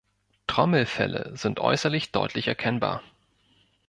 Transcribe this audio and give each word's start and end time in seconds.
Trommelfelle 0.47 1.29
sind 1.37 1.59
äußerlich 1.59 2.11
deutlich 2.11 2.47
erkennbar. 2.47 3.03